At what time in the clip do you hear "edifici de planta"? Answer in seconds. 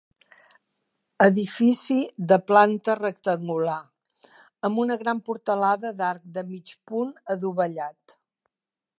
1.23-2.95